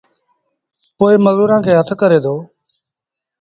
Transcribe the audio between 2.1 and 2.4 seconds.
دو